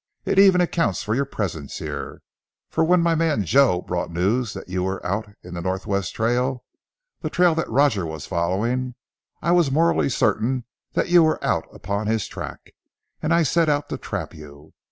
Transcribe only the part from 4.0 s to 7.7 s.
news that you were out in the Northward trail, the trail that